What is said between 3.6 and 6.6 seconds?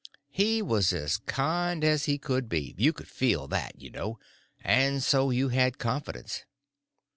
you know, and so you had confidence.